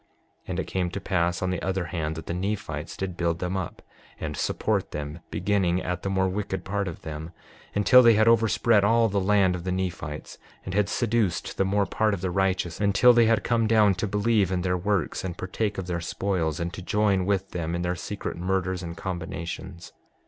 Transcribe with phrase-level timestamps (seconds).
[0.01, 0.07] 6:38
[0.47, 3.55] And it came to pass on the other hand, that the Nephites did build them
[3.55, 3.83] up
[4.19, 7.29] and support them, beginning at the more wicked part of them,
[7.75, 11.85] until they had overspread all the land of the Nephites, and had seduced the more
[11.85, 15.37] part of the righteous until they had come down to believe in their works and
[15.37, 19.93] partake of their spoils, and to join with them in their secret murders and combinations.